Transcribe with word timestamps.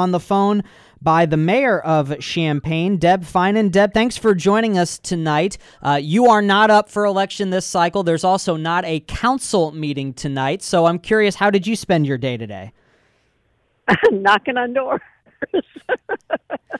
on 0.00 0.12
the 0.12 0.20
phone 0.20 0.62
by 1.02 1.26
the 1.26 1.36
mayor 1.36 1.80
of 1.80 2.16
Champaign, 2.20 2.98
Deb 2.98 3.24
Feinen. 3.24 3.68
Deb, 3.68 3.92
thanks 3.92 4.16
for 4.16 4.32
joining 4.32 4.78
us 4.78 4.96
tonight. 4.96 5.58
Uh, 5.82 5.98
you 6.00 6.26
are 6.26 6.40
not 6.40 6.70
up 6.70 6.88
for 6.88 7.04
election 7.04 7.50
this 7.50 7.66
cycle. 7.66 8.04
There's 8.04 8.22
also 8.22 8.54
not 8.54 8.84
a 8.84 9.00
council 9.00 9.72
meeting 9.72 10.14
tonight. 10.14 10.62
So 10.62 10.86
I'm 10.86 11.00
curious, 11.00 11.34
how 11.34 11.50
did 11.50 11.66
you 11.66 11.74
spend 11.74 12.06
your 12.06 12.16
day 12.16 12.36
today? 12.36 12.72
Knocking 14.12 14.56
on 14.56 14.72
doors. 14.72 15.00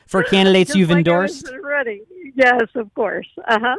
for 0.07 0.23
candidates 0.23 0.73
you've 0.73 0.89
like 0.89 0.99
endorsed? 0.99 1.51
Ready. 1.61 2.03
Yes, 2.35 2.67
of 2.75 2.93
course. 2.93 3.27
Uh 3.49 3.59
huh. 3.59 3.75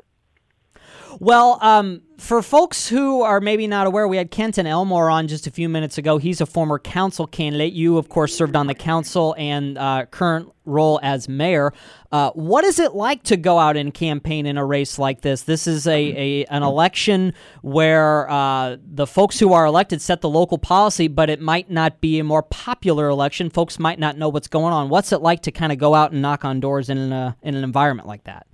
Well, 1.19 1.59
um, 1.61 2.03
for 2.17 2.43
folks 2.43 2.89
who 2.89 3.23
are 3.23 3.41
maybe 3.41 3.67
not 3.67 3.87
aware, 3.87 4.07
we 4.07 4.17
had 4.17 4.31
Kenton 4.31 4.67
Elmore 4.67 5.11
on 5.11 5.29
just 5.29 5.47
a 5.47 5.51
few 5.51 5.69
minutes 5.69 5.99
ago. 5.99 6.19
He's 6.19 6.41
a 6.41 6.47
former 6.47 6.79
council 6.79 7.27
candidate. 7.27 7.73
You, 7.73 7.99
of 7.99 8.09
course, 8.09 8.35
served 8.35 8.57
on 8.57 8.67
the 8.67 8.75
council 8.75 9.35
and 9.39 9.77
uh, 9.77 10.07
current 10.07 10.51
role 10.65 11.01
as 11.03 11.29
mayor. 11.29 11.73
Uh, 12.13 12.31
what 12.33 12.65
is 12.65 12.79
it 12.79 12.95
like 12.95 13.23
to 13.25 13.37
go 13.37 13.59
out 13.59 13.77
and 13.77 13.93
campaign 13.93 14.47
in 14.47 14.57
a 14.57 14.65
race 14.65 14.99
like 14.99 15.23
this? 15.23 15.43
This 15.43 15.67
is 15.67 15.87
a, 15.87 15.93
a 15.93 16.45
an 16.47 16.63
election 16.63 17.35
where 17.63 18.31
uh, 18.31 18.77
the 18.83 19.07
folks 19.07 19.39
who 19.39 19.53
are 19.53 19.67
elected 19.67 20.01
set 20.01 20.21
the 20.21 20.29
local 20.29 20.59
policy, 20.59 21.09
but 21.09 21.29
it 21.29 21.41
might 21.41 21.71
not 21.71 22.01
be 22.01 22.19
a 22.19 22.25
more 22.25 22.43
popular 22.43 23.09
election. 23.09 23.51
Folks 23.51 23.79
might 23.79 23.99
not 23.99 24.17
know 24.17 24.29
what's 24.29 24.49
going 24.49 24.73
on. 24.73 24.89
What's 24.89 25.13
it 25.13 25.23
like 25.23 25.43
to 25.43 25.51
kind 25.51 25.73
of 25.73 25.79
go 25.79 25.95
out 25.95 26.13
and 26.13 26.23
knock 26.23 26.45
on 26.45 26.61
doors 26.61 26.89
in, 26.89 27.13
a, 27.13 27.37
in 27.43 27.55
an 27.55 27.65
environment 27.65 28.09
like 28.09 28.25
that? 28.25 28.47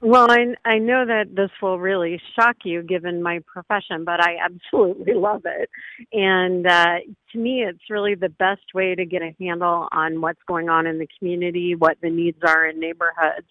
Well, 0.00 0.30
I, 0.30 0.54
I 0.64 0.78
know 0.78 1.04
that 1.04 1.34
this 1.34 1.50
will 1.60 1.80
really 1.80 2.20
shock 2.36 2.56
you 2.64 2.82
given 2.82 3.20
my 3.20 3.40
profession, 3.52 4.04
but 4.04 4.20
I 4.22 4.36
absolutely 4.44 5.14
love 5.16 5.42
it. 5.44 5.68
And 6.12 6.66
uh, 6.66 6.98
to 7.32 7.38
me, 7.38 7.64
it's 7.64 7.90
really 7.90 8.14
the 8.14 8.28
best 8.28 8.62
way 8.74 8.94
to 8.94 9.04
get 9.04 9.22
a 9.22 9.34
handle 9.40 9.88
on 9.90 10.20
what's 10.20 10.42
going 10.46 10.68
on 10.68 10.86
in 10.86 10.98
the 10.98 11.08
community, 11.18 11.74
what 11.74 11.96
the 12.00 12.10
needs 12.10 12.38
are 12.46 12.66
in 12.66 12.78
neighborhoods. 12.78 13.48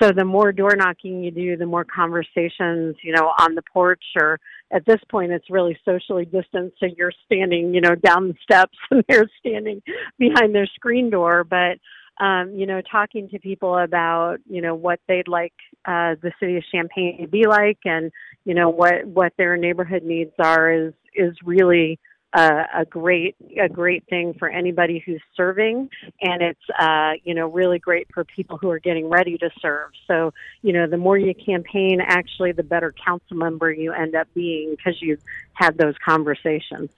So 0.00 0.12
the 0.12 0.26
more 0.26 0.52
door 0.52 0.76
knocking 0.76 1.24
you 1.24 1.30
do, 1.30 1.56
the 1.56 1.64
more 1.64 1.84
conversations, 1.84 2.96
you 3.02 3.12
know, 3.14 3.32
on 3.38 3.54
the 3.54 3.62
porch 3.72 4.04
or 4.20 4.38
at 4.70 4.84
this 4.84 5.00
point 5.10 5.32
it's 5.32 5.48
really 5.48 5.78
socially 5.86 6.26
distanced. 6.26 6.76
So 6.78 6.88
you're 6.94 7.12
standing, 7.24 7.72
you 7.72 7.80
know, 7.80 7.94
down 7.94 8.28
the 8.28 8.34
steps 8.42 8.76
and 8.90 9.02
they're 9.08 9.30
standing 9.38 9.80
behind 10.18 10.54
their 10.54 10.66
screen 10.66 11.08
door. 11.08 11.44
But 11.44 11.78
um, 12.18 12.54
you 12.54 12.66
know, 12.66 12.80
talking 12.80 13.28
to 13.30 13.38
people 13.38 13.76
about, 13.76 14.38
you 14.48 14.62
know, 14.62 14.74
what 14.74 15.00
they'd 15.06 15.28
like 15.28 15.52
uh, 15.84 16.16
the 16.20 16.32
city 16.40 16.56
of 16.56 16.64
Champaign 16.72 17.20
to 17.20 17.28
be 17.28 17.46
like, 17.46 17.78
and 17.84 18.10
you 18.44 18.54
know 18.54 18.70
what 18.70 19.06
what 19.06 19.32
their 19.36 19.56
neighborhood 19.56 20.02
needs 20.02 20.32
are 20.38 20.70
is 20.70 20.94
is 21.14 21.36
really 21.44 21.98
uh, 22.32 22.64
a 22.74 22.84
great 22.84 23.36
a 23.60 23.68
great 23.68 24.04
thing 24.08 24.34
for 24.34 24.48
anybody 24.48 25.02
who's 25.04 25.22
serving, 25.36 25.88
and 26.20 26.42
it's 26.42 26.70
uh, 26.78 27.12
you 27.24 27.34
know 27.34 27.48
really 27.48 27.78
great 27.78 28.08
for 28.12 28.24
people 28.24 28.58
who 28.58 28.70
are 28.70 28.78
getting 28.78 29.08
ready 29.08 29.38
to 29.38 29.50
serve. 29.60 29.90
So 30.06 30.32
you 30.62 30.72
know, 30.72 30.86
the 30.86 30.96
more 30.96 31.16
you 31.16 31.34
campaign, 31.34 32.00
actually, 32.00 32.52
the 32.52 32.62
better 32.62 32.92
council 32.92 33.36
member 33.36 33.70
you 33.70 33.92
end 33.92 34.14
up 34.14 34.28
being 34.34 34.70
because 34.70 35.00
you've 35.00 35.22
had 35.52 35.78
those 35.78 35.94
conversations. 36.04 36.90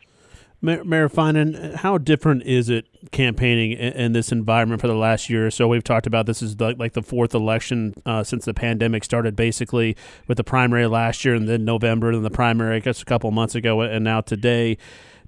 Mayor 0.61 1.09
Feinen, 1.09 1.77
how 1.77 1.99
different 1.99 2.43
is 2.43 2.69
it 2.69 2.87
campaigning 3.13 3.73
in, 3.73 4.13
this 4.13 4.33
environment 4.33 4.81
for 4.81 4.89
the 4.89 4.95
last 4.95 5.31
year 5.31 5.47
or 5.47 5.51
so? 5.53 5.69
We've 5.69 5.85
talked 5.85 6.07
about 6.07 6.27
this 6.27 6.43
is 6.43 6.61
like, 6.61 6.79
like 6.79 6.95
the 6.95 7.03
fourth 7.03 7.33
election 7.33 7.95
uh, 8.05 8.25
since 8.25 8.45
the 8.45 8.55
pandemic 8.55 9.05
started, 9.05 9.37
basically 9.37 9.97
with 10.27 10.37
the 10.37 10.43
primary 10.43 10.89
last 10.89 11.25
year 11.25 11.37
and 11.37 11.49
then 11.49 11.65
November, 11.65 12.11
and 12.11 12.25
the 12.25 12.31
primary, 12.31 12.77
I 12.77 12.81
guess, 12.81 13.01
a 13.01 13.05
couple 13.05 13.31
months 13.31 13.55
ago, 13.55 13.83
and 13.83 14.03
now 14.03 14.21
today 14.21 14.79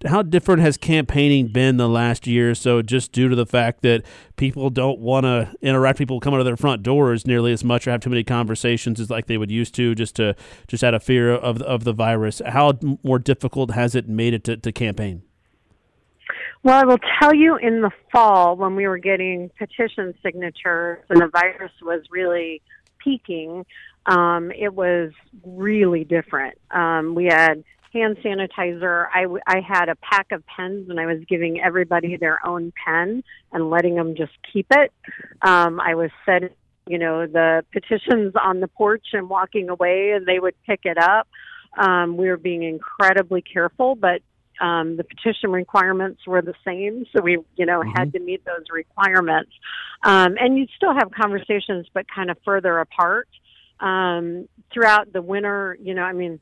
how 0.07 0.23
different 0.23 0.63
has 0.63 0.77
campaigning 0.77 1.49
been 1.49 1.77
the 1.77 1.89
last 1.89 2.27
year 2.27 2.51
or 2.51 2.55
so 2.55 2.81
just 2.81 3.13
due 3.13 3.29
to 3.29 3.37
the 3.37 3.47
fact 3.47 3.83
that 3.83 4.03
people 4.37 4.71
don't 4.71 4.99
want 4.99 5.25
to 5.25 5.53
interact 5.61 5.99
people 5.99 6.21
come 6.21 6.33
out 6.33 6.41
of 6.41 6.47
their 6.47 6.57
front 6.57 6.83
doors 6.83 7.27
nearly 7.27 7.53
as 7.53 7.63
much 7.63 7.87
or 7.87 7.91
have 7.91 8.01
too 8.01 8.11
many 8.11 8.25
conversations 8.25 8.99
as 8.99 9.11
like 9.11 9.27
they 9.27 9.37
would 9.37 9.51
used 9.51 9.75
to 9.75 9.95
just 9.95 10.17
to 10.17 10.35
just 10.69 10.83
out 10.83 10.95
of 10.95 11.03
fear 11.03 11.33
of, 11.33 11.61
of 11.63 11.85
the 11.85 11.93
virus 11.93 12.41
how 12.47 12.73
more 13.03 13.19
difficult 13.19 13.73
has 13.73 13.95
it 13.95 14.09
made 14.09 14.33
it 14.33 14.45
to, 14.45 14.57
to 14.57 14.73
campaign 14.73 15.23
well, 16.63 16.79
I 16.79 16.85
will 16.85 16.99
tell 17.21 17.35
you 17.35 17.57
in 17.57 17.81
the 17.81 17.91
fall 18.13 18.55
when 18.55 18.77
we 18.77 18.87
were 18.87 18.99
getting 18.99 19.51
petition 19.59 20.13
signatures 20.23 20.99
and 21.09 21.19
the 21.19 21.29
virus 21.29 21.73
was 21.81 22.03
really 22.11 22.61
peaking, 22.99 23.65
um, 24.05 24.51
it 24.53 24.75
was 24.75 25.13
really 25.43 26.05
different. 26.05 26.59
Um, 26.71 27.15
we 27.15 27.27
had 27.27 27.65
hand 27.93 28.17
sanitizer. 28.25 29.07
I, 29.13 29.27
I 29.47 29.61
had 29.61 29.89
a 29.89 29.97
pack 29.97 30.33
of 30.33 30.45
pens 30.47 30.89
and 30.89 31.01
I 31.01 31.07
was 31.07 31.19
giving 31.29 31.61
everybody 31.61 32.17
their 32.17 32.39
own 32.47 32.73
pen 32.85 33.23
and 33.53 33.71
letting 33.71 33.97
them 33.97 34.15
just 34.17 34.33
keep 34.53 34.67
it. 34.71 34.93
Um, 35.43 35.81
I 35.81 35.95
was 35.95 36.11
setting, 36.25 36.51
you 36.87 36.99
know, 36.99 37.27
the 37.27 37.65
petitions 37.73 38.35
on 38.41 38.61
the 38.61 38.69
porch 38.69 39.07
and 39.13 39.29
walking 39.29 39.69
away 39.69 40.13
and 40.13 40.27
they 40.27 40.39
would 40.39 40.55
pick 40.67 40.81
it 40.85 40.99
up. 40.99 41.29
Um, 41.77 42.17
we 42.17 42.29
were 42.29 42.37
being 42.37 42.63
incredibly 42.63 43.43
careful, 43.43 43.95
but 43.95 44.23
um, 44.61 44.97
the 44.97 45.05
petition 45.05 45.51
requirements 45.51 46.27
were 46.27 46.43
the 46.43 46.55
same, 46.65 47.07
so 47.15 47.23
we, 47.23 47.39
you 47.57 47.65
know, 47.65 47.81
mm-hmm. 47.81 47.91
had 47.97 48.13
to 48.13 48.21
meet 48.21 48.45
those 48.45 48.65
requirements. 48.71 49.51
Um, 50.03 50.37
and 50.39 50.59
you'd 50.59 50.71
still 50.77 50.93
have 50.93 51.11
conversations, 51.13 51.87
but 51.95 52.07
kind 52.15 52.31
of 52.31 52.37
further 52.45 52.79
apart. 52.79 53.29
Um, 53.81 54.49
throughout 54.73 55.13
the 55.13 55.23
winter, 55.23 55.77
you 55.81 55.95
know, 55.95 56.03
I 56.03 56.13
mean, 56.13 56.41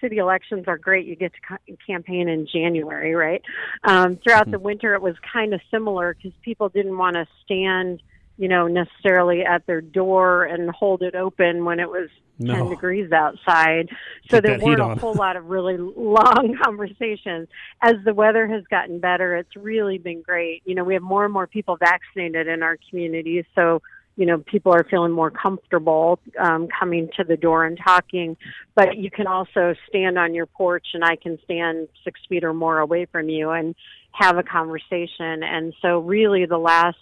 city 0.00 0.18
elections 0.18 0.64
are 0.66 0.78
great. 0.78 1.06
You 1.06 1.16
get 1.16 1.32
to 1.34 1.40
ca- 1.40 1.76
campaign 1.86 2.28
in 2.28 2.46
January, 2.46 3.14
right? 3.14 3.42
Um, 3.84 4.16
throughout 4.16 4.44
mm-hmm. 4.44 4.52
the 4.52 4.58
winter, 4.58 4.94
it 4.94 5.02
was 5.02 5.14
kind 5.32 5.54
of 5.54 5.60
similar 5.70 6.14
because 6.14 6.32
people 6.42 6.68
didn't 6.68 6.96
want 6.96 7.14
to 7.16 7.26
stand, 7.44 8.02
you 8.36 8.48
know, 8.48 8.66
necessarily 8.66 9.44
at 9.44 9.66
their 9.66 9.80
door 9.80 10.44
and 10.44 10.70
hold 10.70 11.02
it 11.02 11.14
open 11.14 11.64
when 11.64 11.80
it 11.80 11.88
was 11.88 12.08
no. 12.38 12.54
10 12.54 12.70
degrees 12.70 13.12
outside. 13.12 13.90
So 14.30 14.40
there 14.40 14.58
weren't 14.58 14.80
a 14.80 14.94
whole 14.94 15.14
lot 15.14 15.36
of 15.36 15.46
really 15.46 15.76
long 15.96 16.56
conversations. 16.62 17.48
As 17.82 17.96
the 18.04 18.14
weather 18.14 18.46
has 18.48 18.64
gotten 18.70 18.98
better, 18.98 19.36
it's 19.36 19.54
really 19.56 19.98
been 19.98 20.22
great. 20.22 20.62
You 20.64 20.74
know, 20.74 20.84
we 20.84 20.94
have 20.94 21.02
more 21.02 21.24
and 21.24 21.32
more 21.32 21.46
people 21.46 21.76
vaccinated 21.76 22.48
in 22.48 22.62
our 22.62 22.78
community. 22.88 23.46
So 23.54 23.82
you 24.16 24.26
know 24.26 24.38
people 24.38 24.72
are 24.72 24.84
feeling 24.90 25.12
more 25.12 25.30
comfortable 25.30 26.18
um, 26.38 26.68
coming 26.78 27.08
to 27.16 27.24
the 27.24 27.36
door 27.36 27.64
and 27.64 27.78
talking 27.82 28.36
but 28.74 28.96
you 28.96 29.10
can 29.10 29.26
also 29.26 29.74
stand 29.88 30.18
on 30.18 30.34
your 30.34 30.46
porch 30.46 30.88
and 30.94 31.04
i 31.04 31.16
can 31.16 31.38
stand 31.44 31.88
six 32.04 32.20
feet 32.28 32.44
or 32.44 32.52
more 32.52 32.78
away 32.78 33.06
from 33.06 33.28
you 33.28 33.50
and 33.50 33.74
have 34.12 34.38
a 34.38 34.42
conversation. 34.42 35.42
And 35.42 35.74
so 35.80 36.00
really 36.00 36.46
the 36.46 36.58
last 36.58 36.98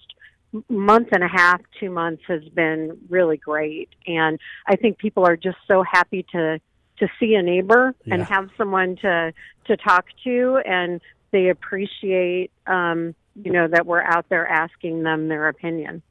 month 0.69 1.08
and 1.12 1.22
a 1.22 1.28
half 1.28 1.60
two 1.78 1.91
months 1.91 2.22
has 2.26 2.42
been 2.54 2.98
really 3.08 3.36
great. 3.36 3.90
And 4.06 4.38
i 4.66 4.76
think 4.76 4.98
people 4.98 5.26
are 5.26 5.36
just 5.36 5.58
so 5.66 5.82
happy 5.82 6.25
to 6.32 6.58
to 6.98 7.08
see 7.20 7.34
a 7.34 7.42
neighbor 7.42 7.94
yeah. 8.04 8.14
and 8.14 8.22
have 8.25 8.48
someone 8.56 8.96
to 8.96 9.32
to 9.66 9.76
talk 9.76 10.06
to 10.25 10.58
and 10.64 11.02
they 11.32 11.50
appreciate 11.50 12.50
um 12.66 13.14
you 13.34 13.52
know 13.52 13.69
that 13.69 13.84
we're 13.84 14.02
out 14.02 14.26
there 14.30 14.48
asking 14.48 15.02
them 15.02 15.28
their 15.28 15.48
opinion 15.48 16.02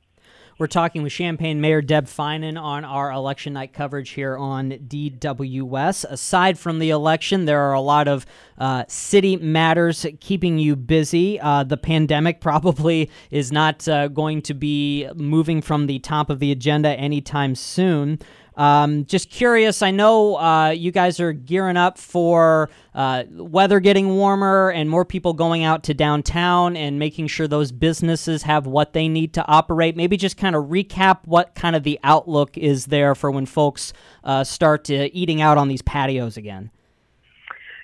we're 0.57 0.67
talking 0.67 1.03
with 1.03 1.11
Champaign 1.11 1.61
Mayor 1.61 1.83
Deb 1.83 2.05
Feinen 2.05 2.59
on 2.59 2.83
our 2.83 3.11
election 3.11 3.53
night 3.53 3.73
coverage 3.73 4.11
here 4.11 4.35
on 4.35 4.71
DWS. 4.71 6.05
Aside 6.05 6.57
from 6.57 6.79
the 6.79 6.89
election, 6.89 7.45
there 7.45 7.61
are 7.61 7.73
a 7.73 7.81
lot 7.81 8.07
of 8.07 8.25
uh, 8.57 8.83
city 8.87 9.37
matters 9.37 10.05
keeping 10.19 10.57
you 10.57 10.75
busy. 10.75 11.39
Uh, 11.39 11.63
the 11.63 11.77
pandemic 11.77 12.41
probably 12.47 13.11
is 13.29 13.51
not 13.51 13.87
uh, 13.87 14.07
going 14.07 14.41
to 14.43 14.55
be 14.55 15.07
moving 15.15 15.61
from 15.61 15.85
the 15.85 15.99
top 15.99 16.31
of 16.31 16.39
the 16.39 16.51
agenda 16.51 16.89
anytime 16.89 17.53
soon. 17.53 18.17
Um, 18.57 19.05
just 19.05 19.29
curious, 19.29 19.83
I 19.83 19.91
know 19.91 20.35
uh, 20.37 20.69
you 20.69 20.91
guys 20.91 21.19
are 21.19 21.31
gearing 21.31 21.77
up 21.77 21.99
for 21.99 22.71
uh, 22.95 23.23
weather 23.29 23.79
getting 23.79 24.15
warmer 24.15 24.71
and 24.71 24.89
more 24.89 25.05
people 25.05 25.33
going 25.33 25.63
out 25.63 25.83
to 25.83 25.93
downtown 25.93 26.75
and 26.75 26.97
making 26.97 27.27
sure 27.27 27.47
those 27.47 27.71
businesses 27.71 28.41
have 28.43 28.65
what 28.65 28.93
they 28.93 29.07
need 29.07 29.33
to 29.35 29.45
operate. 29.45 29.95
Maybe 29.95 30.17
just 30.17 30.37
kind 30.37 30.55
of 30.55 30.65
recap 30.65 31.19
what 31.25 31.53
kind 31.53 31.75
of 31.75 31.83
the 31.83 31.99
outlook 32.03 32.57
is 32.57 32.87
there 32.87 33.13
for 33.13 33.29
when 33.29 33.45
folks 33.45 33.93
uh, 34.23 34.43
start 34.43 34.89
eating 34.89 35.39
out 35.39 35.59
on 35.59 35.67
these 35.67 35.83
patios 35.83 36.35
again. 36.35 36.71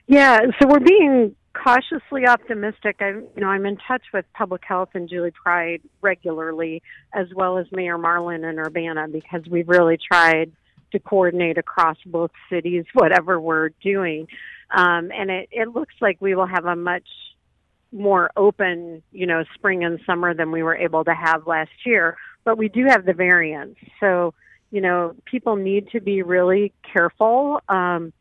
Yeah, 0.08 0.40
so 0.60 0.68
we're 0.68 0.80
being 0.80 1.36
cautiously 1.54 2.26
optimistic. 2.28 2.98
I, 3.00 3.10
you 3.10 3.30
know, 3.38 3.48
I'm 3.48 3.68
in 3.68 3.78
touch 3.88 4.02
with 4.12 4.26
public 4.34 4.64
health 4.66 4.90
and 4.96 5.08
Julie 5.08 5.31
Pryde 5.31 5.81
regularly, 6.02 6.81
as 7.14 7.28
well 7.36 7.60
as 7.60 7.68
Mayor 7.72 8.00
Marlin 8.00 8.44
and 8.44 8.58
Urbana, 8.58 9.08
because 9.08 9.44
we've 9.50 9.69
really 9.69 9.98
tried 9.98 10.52
to 10.94 11.00
coordinate 11.00 11.57
across 11.57 11.98
both 12.06 12.31
cities, 12.50 12.86
whatever 12.94 13.40
we're 13.40 13.69
doing. 13.84 14.28
Um, 14.72 15.12
and 15.12 15.30
it, 15.30 15.50
it 15.51 15.69
looks 15.69 15.94
like 16.01 16.18
we 16.19 16.34
will 16.34 16.48
have 16.48 16.66
a 16.66 16.75
much 16.75 17.07
more 17.92 18.31
open, 18.36 19.04
you 19.12 19.28
know, 19.28 19.44
spring 19.54 19.84
and 19.84 20.00
summer 20.06 20.34
than 20.34 20.51
we 20.51 20.63
were 20.63 20.75
able 20.75 21.04
to 21.04 21.13
have 21.13 21.45
last 21.45 21.72
year. 21.86 22.18
But 22.44 22.57
we 22.57 22.69
do 22.69 22.86
have 22.86 23.06
the 23.06 23.13
variants. 23.13 23.80
So, 24.00 24.34
you 24.72 24.81
know, 24.81 25.16
people 25.25 25.56
need 25.56 25.90
to 25.92 26.01
be 26.01 26.24
really 26.24 26.74
careful 26.92 27.62
um, 27.69 28.12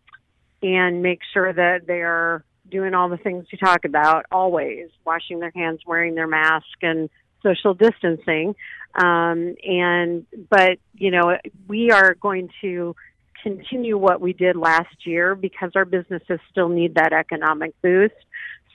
and 0.63 1.03
make 1.03 1.21
sure 1.33 1.53
that 1.53 1.87
they 1.87 2.03
are 2.03 2.45
doing 2.71 2.95
all 2.95 3.09
the 3.09 3.17
things 3.17 3.47
you 3.51 3.59
talk 3.59 3.85
about 3.85 4.27
always 4.31 4.89
washing 5.05 5.41
their 5.41 5.53
hands, 5.55 5.81
wearing 5.87 6.15
their 6.15 6.27
mask, 6.27 6.67
and 6.83 7.09
social 7.43 7.75
distancing. 7.75 8.55
Um, 8.95 9.55
and 9.65 10.27
but 10.51 10.79
you 10.95 11.11
know 11.11 11.37
we 11.67 11.91
are 11.91 12.15
going 12.15 12.51
to 12.61 12.95
continue 13.43 13.99
what 13.99 14.21
we 14.21 14.33
did 14.33 14.57
last 14.57 15.07
year 15.07 15.35
because 15.35 15.73
our 15.75 15.85
businesses 15.85 16.39
still 16.51 16.69
need 16.69 16.95
that 16.95 17.13
economic 17.13 17.73
boost. 17.83 18.15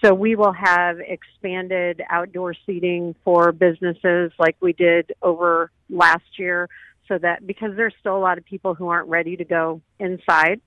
So 0.04 0.14
we 0.14 0.36
will 0.36 0.54
have 0.54 1.00
expanded 1.00 2.02
outdoor 2.10 2.54
seating 2.66 3.16
for 3.24 3.52
businesses 3.52 4.32
like 4.38 4.56
we 4.60 4.74
did 4.74 5.14
over 5.24 5.72
last 5.90 6.38
year 6.38 6.70
so 7.08 7.18
that 7.18 7.46
because 7.48 7.72
there's 7.76 7.94
still 8.00 8.16
a 8.16 8.20
lot 8.20 8.38
of 8.38 8.46
people 8.46 8.76
who 8.76 8.90
aren't 8.90 9.08
ready 9.08 9.38
to 9.38 9.46
go 9.46 9.82
inside. 10.00 10.62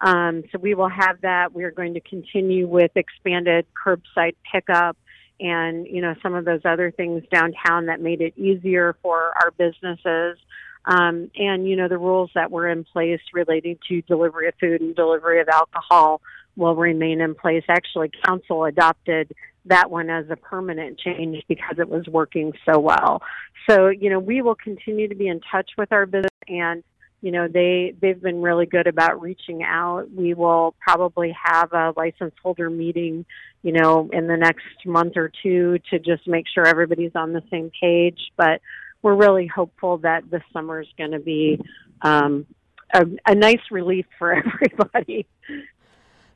Um, 0.00 0.44
so 0.52 0.58
we 0.58 0.74
will 0.74 0.88
have 0.88 1.22
that. 1.22 1.52
We're 1.52 1.72
going 1.72 1.94
to 1.94 2.00
continue 2.00 2.68
with 2.68 2.92
expanded 2.94 3.66
curbside 3.74 4.36
pickup 4.52 4.96
and 5.40 5.86
you 5.86 6.00
know 6.00 6.14
some 6.22 6.34
of 6.34 6.44
those 6.44 6.60
other 6.64 6.90
things 6.90 7.22
downtown 7.32 7.86
that 7.86 8.00
made 8.00 8.20
it 8.20 8.36
easier 8.36 8.96
for 9.02 9.32
our 9.42 9.50
businesses. 9.52 10.38
Um, 10.84 11.30
and 11.36 11.68
you 11.68 11.76
know 11.76 11.88
the 11.88 11.98
rules 11.98 12.30
that 12.34 12.50
were 12.50 12.68
in 12.68 12.84
place 12.84 13.20
relating 13.32 13.78
to 13.88 14.02
delivery 14.02 14.48
of 14.48 14.54
food 14.60 14.80
and 14.80 14.94
delivery 14.94 15.40
of 15.40 15.48
alcohol 15.48 16.20
will 16.56 16.74
remain 16.74 17.20
in 17.20 17.34
place. 17.34 17.64
Actually, 17.68 18.10
council 18.24 18.64
adopted 18.64 19.32
that 19.66 19.90
one 19.90 20.08
as 20.08 20.24
a 20.30 20.36
permanent 20.36 20.98
change 20.98 21.44
because 21.46 21.78
it 21.78 21.88
was 21.88 22.06
working 22.06 22.52
so 22.64 22.78
well. 22.78 23.22
So 23.68 23.88
you 23.88 24.10
know 24.10 24.18
we 24.18 24.40
will 24.40 24.54
continue 24.54 25.08
to 25.08 25.14
be 25.14 25.28
in 25.28 25.40
touch 25.52 25.70
with 25.76 25.92
our 25.92 26.06
business 26.06 26.30
and 26.48 26.82
you 27.20 27.32
know 27.32 27.48
they 27.48 27.94
they've 28.00 28.20
been 28.20 28.42
really 28.42 28.66
good 28.66 28.86
about 28.86 29.20
reaching 29.20 29.62
out. 29.62 30.10
We 30.10 30.34
will 30.34 30.74
probably 30.80 31.34
have 31.42 31.72
a 31.72 31.92
license 31.96 32.34
holder 32.42 32.70
meeting 32.70 33.24
you 33.62 33.72
know 33.72 34.08
in 34.12 34.26
the 34.26 34.36
next 34.36 34.86
month 34.86 35.16
or 35.16 35.30
two 35.42 35.78
to 35.90 35.98
just 35.98 36.26
make 36.26 36.46
sure 36.52 36.66
everybody's 36.66 37.14
on 37.14 37.32
the 37.32 37.42
same 37.50 37.70
page. 37.80 38.20
But 38.36 38.60
we're 39.02 39.16
really 39.16 39.46
hopeful 39.46 39.98
that 39.98 40.30
this 40.30 40.42
summer 40.52 40.80
is 40.80 40.88
going 40.96 41.12
to 41.12 41.20
be 41.20 41.60
um, 42.02 42.46
a, 42.92 43.04
a 43.26 43.34
nice 43.34 43.60
relief 43.70 44.06
for 44.18 44.32
everybody 44.72 45.26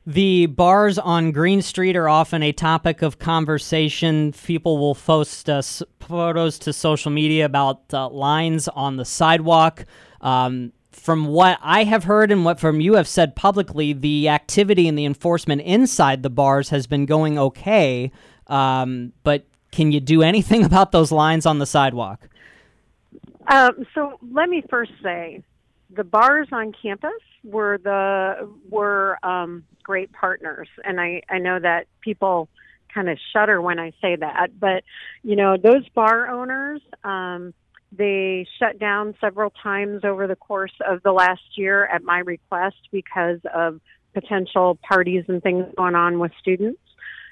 the 0.05 0.47
bars 0.47 0.97
on 0.97 1.31
Green 1.31 1.61
Street 1.61 1.95
are 1.95 2.09
often 2.09 2.43
a 2.43 2.51
topic 2.51 3.01
of 3.01 3.19
conversation. 3.19 4.33
People 4.33 4.77
will 4.77 4.95
post 4.95 5.49
uh, 5.49 5.61
photos 5.99 6.59
to 6.59 6.73
social 6.73 7.11
media 7.11 7.45
about 7.45 7.81
uh, 7.93 8.09
lines 8.09 8.67
on 8.67 8.97
the 8.97 9.05
sidewalk. 9.05 9.85
Um, 10.19 10.73
from 10.91 11.25
what 11.25 11.57
I 11.61 11.85
have 11.85 12.03
heard 12.03 12.31
and 12.31 12.45
what 12.45 12.59
from 12.59 12.79
you 12.79 12.93
have 12.95 13.07
said 13.07 13.35
publicly, 13.35 13.93
the 13.93 14.29
activity 14.29 14.87
and 14.87 14.97
the 14.97 15.05
enforcement 15.05 15.61
inside 15.61 16.21
the 16.21 16.29
bars 16.29 16.69
has 16.69 16.85
been 16.85 17.05
going 17.05 17.37
okay. 17.39 18.11
Um, 18.47 19.13
but 19.23 19.45
can 19.71 19.91
you 19.91 19.99
do 19.99 20.21
anything 20.21 20.63
about 20.65 20.91
those 20.91 21.11
lines 21.11 21.45
on 21.45 21.59
the 21.59 21.65
sidewalk? 21.65 22.27
Um, 23.47 23.85
so 23.93 24.19
let 24.31 24.49
me 24.49 24.63
first 24.69 24.91
say, 25.01 25.43
the 25.89 26.03
bars 26.03 26.47
on 26.51 26.73
campus 26.81 27.11
were 27.43 27.77
the 27.77 28.49
um, 29.43 29.63
great 29.83 30.11
partners, 30.11 30.67
and 30.83 30.99
I 30.99 31.21
I 31.29 31.39
know 31.39 31.59
that 31.59 31.87
people 32.01 32.49
kind 32.93 33.09
of 33.09 33.17
shudder 33.33 33.61
when 33.61 33.79
I 33.79 33.91
say 34.01 34.15
that, 34.15 34.59
but 34.59 34.83
you 35.23 35.35
know 35.35 35.57
those 35.57 35.87
bar 35.89 36.29
owners. 36.29 36.81
Um, 37.03 37.53
they 37.95 38.47
shut 38.57 38.79
down 38.79 39.13
several 39.21 39.51
times 39.51 40.03
over 40.03 40.25
the 40.25 40.35
course 40.35 40.73
of 40.87 41.03
the 41.03 41.11
last 41.11 41.43
year 41.55 41.85
at 41.85 42.03
my 42.03 42.19
request 42.19 42.77
because 42.91 43.39
of 43.53 43.79
potential 44.15 44.79
parties 44.81 45.25
and 45.27 45.43
things 45.43 45.65
going 45.77 45.93
on 45.93 46.17
with 46.17 46.31
students. 46.39 46.79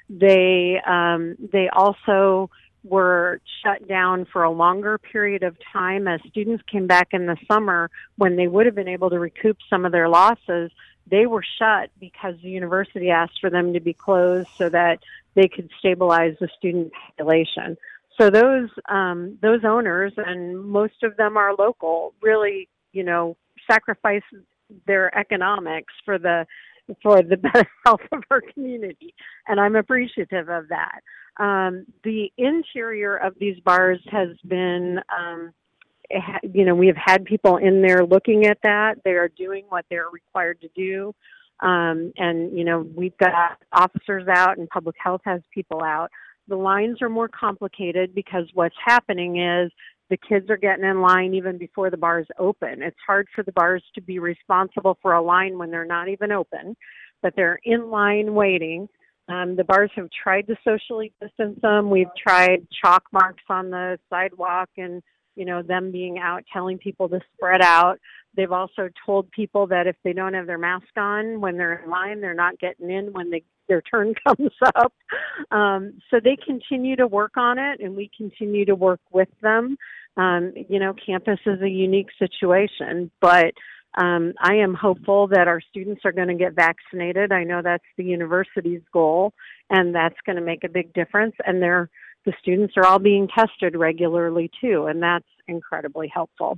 They 0.09 0.79
um, 0.85 1.35
they 1.51 1.69
also 1.69 2.49
were 2.83 3.39
shut 3.63 3.87
down 3.87 4.25
for 4.31 4.43
a 4.43 4.51
longer 4.51 4.97
period 4.97 5.43
of 5.43 5.55
time 5.71 6.07
as 6.07 6.19
students 6.27 6.63
came 6.71 6.87
back 6.87 7.09
in 7.11 7.27
the 7.27 7.37
summer 7.49 7.89
when 8.17 8.35
they 8.35 8.47
would 8.47 8.65
have 8.65 8.73
been 8.73 8.87
able 8.87 9.09
to 9.11 9.19
recoup 9.19 9.57
some 9.69 9.85
of 9.85 9.91
their 9.91 10.09
losses. 10.09 10.71
They 11.07 11.25
were 11.25 11.43
shut 11.59 11.89
because 11.99 12.35
the 12.41 12.49
university 12.49 13.09
asked 13.09 13.39
for 13.41 13.49
them 13.49 13.73
to 13.73 13.79
be 13.79 13.93
closed 13.93 14.49
so 14.57 14.69
that 14.69 14.99
they 15.35 15.47
could 15.47 15.69
stabilize 15.79 16.35
the 16.39 16.49
student 16.57 16.91
population 16.93 17.77
so 18.21 18.29
those 18.29 18.69
um, 18.89 19.37
those 19.41 19.61
owners, 19.63 20.13
and 20.17 20.63
most 20.63 21.03
of 21.03 21.17
them 21.17 21.37
are 21.37 21.55
local, 21.55 22.13
really, 22.21 22.67
you 22.91 23.03
know, 23.03 23.37
sacrifice 23.69 24.21
their 24.85 25.17
economics 25.17 25.93
for 26.05 26.19
the 26.19 26.45
for 27.01 27.21
the 27.21 27.37
better 27.37 27.67
health 27.85 28.01
of 28.11 28.21
our 28.29 28.41
community, 28.53 29.15
and 29.47 29.59
I'm 29.59 29.75
appreciative 29.75 30.49
of 30.49 30.67
that. 30.69 31.01
Um, 31.37 31.85
the 32.03 32.31
interior 32.37 33.15
of 33.15 33.33
these 33.39 33.59
bars 33.61 33.99
has 34.11 34.29
been, 34.45 34.99
um, 35.17 35.53
you 36.53 36.65
know, 36.65 36.75
we 36.75 36.87
have 36.87 36.97
had 36.97 37.25
people 37.25 37.57
in 37.57 37.81
there 37.81 38.05
looking 38.05 38.45
at 38.45 38.57
that. 38.63 38.95
They 39.03 39.11
are 39.11 39.29
doing 39.29 39.65
what 39.69 39.85
they're 39.89 40.09
required 40.09 40.61
to 40.61 40.69
do. 40.75 41.13
Um, 41.59 42.11
and 42.17 42.57
you 42.57 42.63
know 42.63 42.87
we've 42.95 43.15
got 43.17 43.33
officers 43.71 44.27
out 44.27 44.57
and 44.57 44.67
public 44.69 44.95
health 44.99 45.21
has 45.25 45.41
people 45.53 45.83
out 45.83 46.09
the 46.51 46.55
lines 46.55 47.01
are 47.01 47.09
more 47.09 47.29
complicated 47.29 48.13
because 48.13 48.45
what's 48.53 48.75
happening 48.85 49.41
is 49.41 49.71
the 50.09 50.17
kids 50.17 50.49
are 50.49 50.57
getting 50.57 50.83
in 50.83 51.01
line 51.01 51.33
even 51.33 51.57
before 51.57 51.89
the 51.89 51.97
bars 51.97 52.27
open. 52.37 52.81
It's 52.81 52.97
hard 53.07 53.27
for 53.33 53.43
the 53.43 53.53
bars 53.53 53.83
to 53.95 54.01
be 54.01 54.19
responsible 54.19 54.97
for 55.01 55.13
a 55.13 55.21
line 55.21 55.57
when 55.57 55.71
they're 55.71 55.85
not 55.85 56.09
even 56.09 56.31
open, 56.31 56.75
but 57.21 57.33
they're 57.35 57.59
in 57.63 57.89
line 57.89 58.33
waiting. 58.33 58.89
Um, 59.29 59.55
the 59.55 59.63
bars 59.63 59.91
have 59.95 60.09
tried 60.21 60.47
to 60.47 60.55
socially 60.65 61.13
distance 61.21 61.57
them. 61.61 61.89
We've 61.89 62.13
tried 62.21 62.67
chalk 62.83 63.03
marks 63.13 63.43
on 63.49 63.69
the 63.69 63.97
sidewalk 64.09 64.69
and 64.75 65.01
you 65.35 65.45
know 65.45 65.61
them 65.61 65.91
being 65.91 66.19
out 66.19 66.43
telling 66.51 66.77
people 66.77 67.09
to 67.09 67.19
spread 67.35 67.61
out. 67.61 67.99
They've 68.35 68.51
also 68.51 68.89
told 69.05 69.29
people 69.31 69.67
that 69.67 69.87
if 69.87 69.95
they 70.03 70.13
don't 70.13 70.33
have 70.33 70.47
their 70.47 70.57
mask 70.57 70.87
on 70.95 71.41
when 71.41 71.57
they're 71.57 71.83
in 71.83 71.89
line, 71.89 72.21
they're 72.21 72.33
not 72.33 72.59
getting 72.59 72.89
in 72.89 73.11
when 73.11 73.29
they, 73.29 73.43
their 73.67 73.81
turn 73.81 74.13
comes 74.27 74.51
up. 74.75 74.93
Um, 75.51 75.99
so 76.09 76.19
they 76.23 76.37
continue 76.37 76.95
to 76.95 77.07
work 77.07 77.35
on 77.35 77.59
it, 77.59 77.81
and 77.81 77.95
we 77.95 78.09
continue 78.15 78.65
to 78.65 78.75
work 78.75 79.01
with 79.11 79.29
them. 79.41 79.77
Um, 80.17 80.53
you 80.69 80.79
know, 80.79 80.93
campus 80.93 81.39
is 81.45 81.61
a 81.61 81.69
unique 81.69 82.09
situation, 82.19 83.11
but 83.19 83.53
um, 83.97 84.33
I 84.39 84.55
am 84.55 84.73
hopeful 84.73 85.27
that 85.27 85.47
our 85.47 85.59
students 85.59 86.01
are 86.05 86.13
going 86.13 86.29
to 86.29 86.35
get 86.35 86.53
vaccinated. 86.53 87.31
I 87.31 87.43
know 87.43 87.61
that's 87.61 87.83
the 87.97 88.05
university's 88.05 88.81
goal, 88.93 89.33
and 89.69 89.93
that's 89.93 90.15
going 90.25 90.37
to 90.37 90.41
make 90.41 90.63
a 90.63 90.69
big 90.69 90.93
difference. 90.93 91.35
And 91.45 91.61
they're 91.61 91.89
the 92.25 92.33
students 92.39 92.73
are 92.77 92.85
all 92.85 92.99
being 92.99 93.27
tested 93.27 93.75
regularly 93.75 94.49
too, 94.59 94.85
and 94.85 95.01
that's 95.01 95.25
incredibly 95.47 96.07
helpful. 96.07 96.57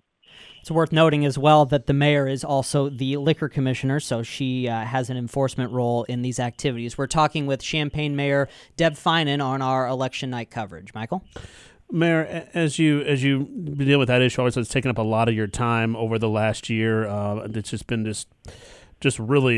It's 0.61 0.71
worth 0.71 0.91
noting 0.91 1.25
as 1.25 1.37
well 1.37 1.65
that 1.65 1.87
the 1.87 1.93
mayor 1.93 2.27
is 2.27 2.43
also 2.43 2.89
the 2.89 3.17
liquor 3.17 3.49
commissioner, 3.49 3.99
so 3.99 4.23
she 4.23 4.67
uh, 4.67 4.85
has 4.85 5.09
an 5.09 5.17
enforcement 5.17 5.71
role 5.71 6.03
in 6.05 6.21
these 6.21 6.39
activities. 6.39 6.97
We're 6.97 7.07
talking 7.07 7.45
with 7.45 7.61
Champaign 7.61 8.15
Mayor 8.15 8.47
Deb 8.77 8.93
Feinen 8.93 9.43
on 9.43 9.61
our 9.61 9.87
election 9.87 10.29
night 10.29 10.49
coverage. 10.49 10.93
Michael? 10.93 11.23
Mayor, 11.91 12.47
as 12.53 12.79
you 12.79 13.01
as 13.01 13.23
you 13.23 13.43
deal 13.43 13.99
with 13.99 14.07
that 14.07 14.21
issue, 14.21 14.41
obviously 14.41 14.61
it's 14.61 14.71
taken 14.71 14.89
up 14.89 14.97
a 14.97 15.03
lot 15.03 15.29
of 15.29 15.35
your 15.35 15.47
time 15.47 15.95
over 15.95 16.17
the 16.17 16.29
last 16.29 16.69
year. 16.69 17.05
Uh, 17.07 17.47
it's 17.53 17.69
just 17.69 17.85
been 17.85 18.05
just 18.05 18.27
just 19.03 19.19
really 19.19 19.57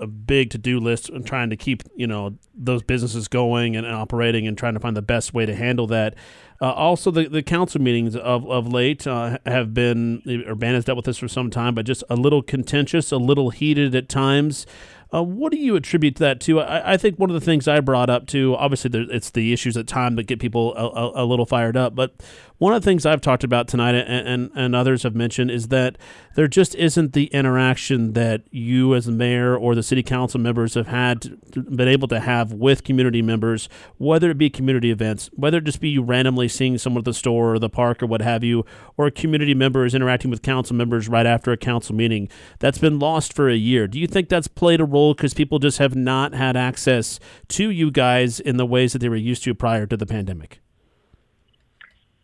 a 0.00 0.06
big 0.06 0.48
to 0.50 0.58
do 0.58 0.80
list 0.80 1.10
and 1.10 1.26
trying 1.26 1.50
to 1.50 1.56
keep 1.56 1.82
you 1.94 2.06
know 2.06 2.34
those 2.54 2.82
businesses 2.82 3.28
going 3.28 3.76
and 3.76 3.86
operating 3.86 4.46
and 4.46 4.56
trying 4.56 4.72
to 4.72 4.80
find 4.80 4.96
the 4.96 5.02
best 5.02 5.34
way 5.34 5.44
to 5.44 5.54
handle 5.54 5.86
that. 5.86 6.14
Uh, 6.62 6.72
also, 6.72 7.10
the, 7.10 7.28
the 7.28 7.42
council 7.42 7.82
meetings 7.82 8.16
of, 8.16 8.50
of 8.50 8.66
late 8.66 9.06
uh, 9.06 9.36
have 9.44 9.74
been, 9.74 10.22
Urbana 10.26 10.76
has 10.76 10.86
dealt 10.86 10.96
with 10.96 11.04
this 11.04 11.18
for 11.18 11.28
some 11.28 11.50
time, 11.50 11.74
but 11.74 11.84
just 11.84 12.02
a 12.08 12.16
little 12.16 12.40
contentious, 12.40 13.12
a 13.12 13.18
little 13.18 13.50
heated 13.50 13.94
at 13.94 14.08
times. 14.08 14.66
Uh, 15.12 15.22
what 15.22 15.52
do 15.52 15.58
you 15.58 15.76
attribute 15.76 16.16
that 16.16 16.40
to? 16.40 16.60
I, 16.60 16.94
I, 16.94 16.96
think 16.96 17.18
one 17.18 17.30
of 17.30 17.34
the 17.34 17.44
things 17.44 17.68
I 17.68 17.80
brought 17.80 18.08
up 18.08 18.26
to, 18.28 18.56
obviously, 18.56 18.88
there, 18.88 19.04
it's 19.10 19.30
the 19.30 19.52
issues 19.52 19.76
at 19.76 19.86
time 19.86 20.16
that 20.16 20.24
get 20.24 20.40
people 20.40 20.74
a, 20.74 20.86
a, 20.86 21.24
a, 21.24 21.24
little 21.24 21.46
fired 21.46 21.76
up. 21.76 21.94
But 21.94 22.14
one 22.58 22.72
of 22.72 22.82
the 22.82 22.86
things 22.86 23.04
I've 23.04 23.20
talked 23.20 23.44
about 23.44 23.68
tonight 23.68 23.94
and, 23.94 24.28
and, 24.28 24.50
and 24.54 24.74
others 24.74 25.02
have 25.02 25.14
mentioned 25.14 25.50
is 25.50 25.68
that 25.68 25.98
there 26.36 26.48
just 26.48 26.74
isn't 26.74 27.12
the 27.12 27.26
interaction 27.26 28.14
that 28.14 28.42
you 28.50 28.94
as 28.94 29.06
a 29.06 29.12
mayor 29.12 29.54
or 29.56 29.74
the 29.74 29.82
city 29.82 30.02
council 30.02 30.40
members 30.40 30.74
have 30.74 30.86
had 30.86 31.38
been 31.52 31.88
able 31.88 32.08
to 32.08 32.20
have 32.20 32.52
with 32.52 32.82
community 32.82 33.20
members, 33.20 33.68
whether 33.98 34.30
it 34.30 34.38
be 34.38 34.48
community 34.48 34.90
events, 34.90 35.28
whether 35.34 35.58
it 35.58 35.64
just 35.64 35.80
be 35.80 35.90
you 35.90 36.02
randomly 36.02 36.48
seeing 36.48 36.78
someone 36.78 37.00
at 37.00 37.04
the 37.04 37.14
store 37.14 37.54
or 37.54 37.58
the 37.58 37.68
park 37.68 38.02
or 38.02 38.06
what 38.06 38.22
have 38.22 38.42
you, 38.42 38.64
or 38.96 39.06
a 39.06 39.10
community 39.10 39.54
member 39.54 39.84
is 39.84 39.94
interacting 39.94 40.30
with 40.30 40.42
council 40.42 40.74
members 40.74 41.08
right 41.08 41.26
after 41.26 41.52
a 41.52 41.56
council 41.56 41.94
meeting. 41.94 42.28
That's 42.58 42.78
been 42.78 42.98
lost 42.98 43.34
for 43.34 43.50
a 43.50 43.56
year. 43.56 43.86
Do 43.86 43.98
you 43.98 44.06
think 44.06 44.28
that's 44.28 44.48
played 44.48 44.80
a 44.80 44.84
role 44.84 45.12
because 45.12 45.34
people 45.34 45.58
just 45.58 45.78
have 45.78 45.94
not 45.94 46.32
had 46.32 46.56
access 46.56 47.20
to 47.48 47.70
you 47.70 47.90
guys 47.90 48.40
in 48.40 48.56
the 48.56 48.66
ways 48.66 48.94
that 48.94 49.00
they 49.00 49.08
were 49.10 49.16
used 49.16 49.44
to 49.44 49.54
prior 49.54 49.86
to 49.86 49.96
the 49.96 50.06
pandemic? 50.06 50.60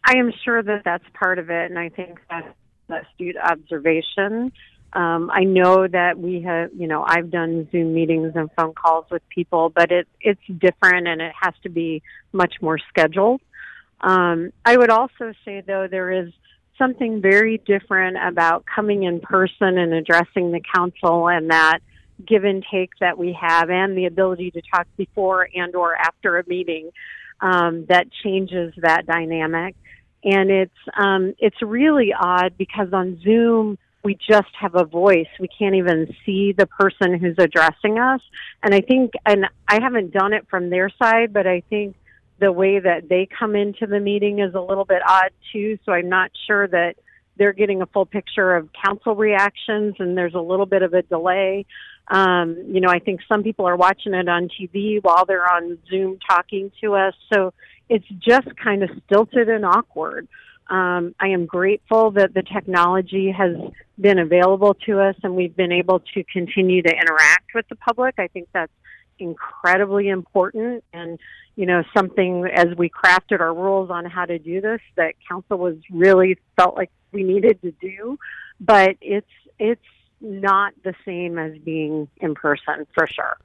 I 0.04 0.16
am 0.16 0.32
sure 0.44 0.62
that 0.62 0.82
that's 0.84 1.04
part 1.14 1.38
of 1.38 1.50
it, 1.50 1.70
and 1.70 1.78
I 1.78 1.88
think 1.88 2.18
that's 2.28 2.48
astute 2.88 3.36
observation. 3.36 4.52
Um, 4.92 5.30
I 5.32 5.44
know 5.44 5.86
that 5.88 6.18
we 6.18 6.42
have, 6.42 6.70
you 6.76 6.86
know, 6.86 7.02
I've 7.06 7.30
done 7.30 7.68
Zoom 7.72 7.94
meetings 7.94 8.32
and 8.34 8.50
phone 8.56 8.74
calls 8.74 9.06
with 9.10 9.22
people, 9.30 9.70
but 9.70 9.90
it 9.90 10.06
it's 10.20 10.42
different 10.58 11.08
and 11.08 11.22
it 11.22 11.32
has 11.40 11.54
to 11.62 11.70
be 11.70 12.02
much 12.32 12.56
more 12.60 12.78
scheduled. 12.90 13.40
Um, 14.02 14.52
I 14.64 14.76
would 14.76 14.90
also 14.90 15.32
say, 15.44 15.62
though, 15.66 15.86
there 15.90 16.10
is 16.10 16.32
something 16.76 17.22
very 17.22 17.58
different 17.58 18.18
about 18.22 18.64
coming 18.66 19.04
in 19.04 19.20
person 19.20 19.78
and 19.78 19.94
addressing 19.94 20.52
the 20.52 20.60
council 20.74 21.28
and 21.28 21.50
that 21.50 21.78
give 22.26 22.44
and 22.44 22.64
take 22.70 22.90
that 23.00 23.18
we 23.18 23.36
have 23.40 23.70
and 23.70 23.96
the 23.96 24.06
ability 24.06 24.50
to 24.50 24.62
talk 24.74 24.86
before 24.96 25.48
and 25.54 25.74
or 25.74 25.94
after 25.94 26.38
a 26.38 26.44
meeting 26.46 26.90
um, 27.42 27.84
that 27.88 28.06
changes 28.24 28.72
that 28.78 29.06
dynamic 29.06 29.74
and 30.24 30.50
it's 30.50 30.70
um, 30.96 31.34
it's 31.38 31.60
really 31.62 32.14
odd 32.18 32.56
because 32.56 32.88
on 32.92 33.20
zoom 33.22 33.76
we 34.04 34.18
just 34.28 34.48
have 34.58 34.74
a 34.74 34.84
voice 34.84 35.28
we 35.38 35.48
can't 35.48 35.74
even 35.74 36.14
see 36.24 36.52
the 36.56 36.66
person 36.66 37.18
who's 37.18 37.36
addressing 37.38 37.98
us 37.98 38.20
and 38.62 38.74
i 38.74 38.80
think 38.80 39.12
and 39.26 39.44
i 39.68 39.78
haven't 39.80 40.12
done 40.12 40.32
it 40.32 40.46
from 40.48 40.70
their 40.70 40.88
side 40.98 41.32
but 41.32 41.46
i 41.46 41.60
think 41.68 41.94
the 42.42 42.52
way 42.52 42.80
that 42.80 43.08
they 43.08 43.28
come 43.38 43.54
into 43.54 43.86
the 43.86 44.00
meeting 44.00 44.40
is 44.40 44.52
a 44.54 44.60
little 44.60 44.84
bit 44.84 45.00
odd 45.06 45.30
too. 45.52 45.78
So 45.86 45.92
I'm 45.92 46.08
not 46.08 46.32
sure 46.48 46.66
that 46.66 46.96
they're 47.36 47.52
getting 47.52 47.82
a 47.82 47.86
full 47.86 48.04
picture 48.04 48.56
of 48.56 48.68
council 48.84 49.14
reactions, 49.14 49.94
and 50.00 50.18
there's 50.18 50.34
a 50.34 50.40
little 50.40 50.66
bit 50.66 50.82
of 50.82 50.92
a 50.92 51.02
delay. 51.02 51.64
Um, 52.08 52.56
you 52.68 52.80
know, 52.80 52.88
I 52.88 52.98
think 52.98 53.20
some 53.28 53.42
people 53.42 53.66
are 53.66 53.76
watching 53.76 54.14
it 54.14 54.28
on 54.28 54.48
TV 54.48 55.02
while 55.02 55.24
they're 55.24 55.50
on 55.50 55.78
Zoom 55.88 56.18
talking 56.28 56.70
to 56.82 56.94
us. 56.94 57.14
So 57.32 57.54
it's 57.88 58.06
just 58.18 58.48
kind 58.62 58.82
of 58.82 58.90
stilted 59.06 59.48
and 59.48 59.64
awkward. 59.64 60.28
Um, 60.68 61.14
I 61.20 61.28
am 61.28 61.46
grateful 61.46 62.12
that 62.12 62.34
the 62.34 62.42
technology 62.42 63.30
has 63.30 63.56
been 64.00 64.18
available 64.18 64.74
to 64.86 65.00
us 65.00 65.16
and 65.22 65.36
we've 65.36 65.56
been 65.56 65.72
able 65.72 66.00
to 66.14 66.24
continue 66.24 66.82
to 66.82 66.90
interact 66.90 67.54
with 67.54 67.68
the 67.68 67.76
public. 67.76 68.14
I 68.18 68.28
think 68.28 68.48
that's 68.52 68.72
incredibly 69.18 70.08
important 70.08 70.82
and 70.92 71.18
you 71.54 71.66
know 71.66 71.82
something 71.94 72.44
as 72.52 72.66
we 72.76 72.90
crafted 72.90 73.40
our 73.40 73.54
rules 73.54 73.90
on 73.90 74.04
how 74.04 74.24
to 74.24 74.38
do 74.38 74.60
this 74.60 74.80
that 74.96 75.14
council 75.28 75.58
was 75.58 75.76
really 75.90 76.36
felt 76.56 76.76
like 76.76 76.90
we 77.12 77.22
needed 77.22 77.60
to 77.62 77.70
do 77.72 78.18
but 78.60 78.96
it's 79.00 79.26
it's 79.58 79.80
not 80.22 80.72
the 80.84 80.94
same 81.04 81.38
as 81.38 81.58
being 81.58 82.08
in 82.20 82.34
person 82.34 82.86
for 82.94 83.06
sure 83.06 83.36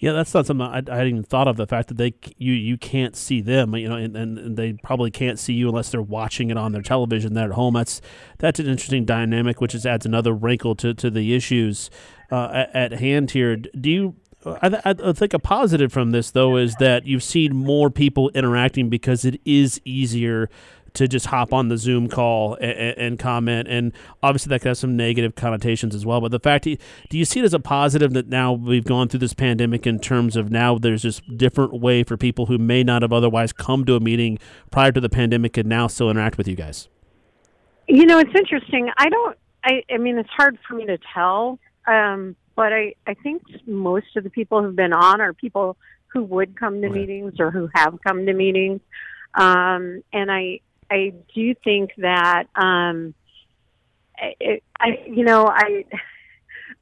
yeah, 0.00 0.12
that's 0.12 0.32
not 0.32 0.46
something 0.46 0.66
I, 0.66 0.78
I 0.78 0.96
hadn't 0.96 1.08
even 1.08 1.22
thought 1.22 1.46
of. 1.46 1.58
The 1.58 1.66
fact 1.66 1.88
that 1.88 1.98
they 1.98 2.14
you 2.38 2.54
you 2.54 2.78
can't 2.78 3.14
see 3.14 3.42
them, 3.42 3.76
you 3.76 3.86
know, 3.86 3.96
and, 3.96 4.16
and, 4.16 4.56
they 4.56 4.72
probably 4.72 5.10
can't 5.10 5.38
see 5.38 5.52
you 5.52 5.68
unless 5.68 5.90
they're 5.90 6.00
watching 6.00 6.48
it 6.48 6.56
on 6.56 6.72
their 6.72 6.80
television 6.80 7.34
there 7.34 7.44
at 7.44 7.50
home. 7.50 7.74
That's 7.74 8.00
that's 8.38 8.58
an 8.58 8.66
interesting 8.66 9.04
dynamic, 9.04 9.60
which 9.60 9.72
just 9.72 9.84
adds 9.84 10.06
another 10.06 10.32
wrinkle 10.32 10.74
to, 10.76 10.94
to 10.94 11.10
the 11.10 11.34
issues 11.34 11.90
uh, 12.32 12.64
at, 12.72 12.92
at 12.92 13.00
hand 13.00 13.32
here. 13.32 13.56
Do 13.56 13.90
you 13.90 14.16
I, 14.46 14.80
I, 14.86 15.12
think 15.12 15.34
a 15.34 15.38
positive 15.38 15.92
from 15.92 16.12
this 16.12 16.30
though 16.30 16.56
is 16.56 16.74
that 16.76 17.06
you've 17.06 17.22
seen 17.22 17.54
more 17.54 17.90
people 17.90 18.30
interacting 18.30 18.88
because 18.88 19.26
it 19.26 19.38
is 19.44 19.82
easier 19.84 20.48
to 20.94 21.08
just 21.08 21.26
hop 21.26 21.52
on 21.52 21.68
the 21.68 21.76
Zoom 21.76 22.08
call 22.08 22.54
and, 22.54 22.98
and, 22.98 23.18
comment, 23.18 23.68
and 23.68 23.92
obviously 24.22 24.50
that 24.50 24.62
has 24.64 24.78
some 24.78 24.96
negative 24.96 25.34
connotations 25.34 25.94
as 25.94 26.04
well. 26.06 26.20
But 26.20 26.30
the 26.30 26.40
fact, 26.40 26.64
do 26.64 26.78
you 27.10 27.24
see 27.24 27.40
it 27.40 27.44
as 27.44 27.54
a 27.54 27.60
positive 27.60 28.12
that 28.12 28.28
now 28.28 28.52
we've 28.52 28.84
gone 28.84 29.08
through 29.08 29.20
this 29.20 29.34
pandemic 29.34 29.86
in 29.86 29.98
terms 29.98 30.36
of 30.36 30.50
now 30.50 30.78
there's 30.78 31.02
this 31.02 31.20
different 31.36 31.80
way 31.80 32.02
for 32.02 32.16
people 32.16 32.46
who 32.46 32.58
may 32.58 32.82
not 32.82 33.02
have 33.02 33.12
otherwise 33.12 33.52
come 33.52 33.84
to 33.84 33.94
a 33.94 34.00
meeting 34.00 34.38
prior 34.70 34.92
to 34.92 35.00
the 35.00 35.08
pandemic 35.08 35.56
and 35.56 35.68
now 35.68 35.86
still 35.86 36.10
interact 36.10 36.38
with 36.38 36.48
you 36.48 36.56
guys? 36.56 36.88
You 37.88 38.06
know, 38.06 38.18
it's 38.18 38.34
interesting. 38.34 38.88
I 38.96 39.08
don't. 39.08 39.36
I. 39.64 39.82
I 39.92 39.98
mean, 39.98 40.16
it's 40.16 40.30
hard 40.30 40.58
for 40.68 40.74
me 40.74 40.86
to 40.86 40.98
tell. 41.12 41.58
Um, 41.86 42.36
but 42.54 42.72
I, 42.72 42.94
I 43.06 43.14
think 43.14 43.42
most 43.66 44.16
of 44.16 44.24
the 44.24 44.30
people 44.30 44.62
who've 44.62 44.76
been 44.76 44.92
on 44.92 45.20
are 45.20 45.32
people 45.32 45.76
who 46.12 46.22
would 46.24 46.58
come 46.58 46.80
to 46.82 46.88
okay. 46.88 46.98
meetings 47.00 47.34
or 47.38 47.50
who 47.50 47.68
have 47.74 47.98
come 48.06 48.26
to 48.26 48.32
meetings. 48.32 48.80
Um, 49.34 50.02
and 50.12 50.30
I, 50.30 50.60
I 50.90 51.14
do 51.34 51.54
think 51.62 51.92
that, 51.98 52.44
um, 52.54 53.14
I, 54.18 54.60
I, 54.78 54.86
you 55.06 55.24
know, 55.24 55.46
I, 55.46 55.84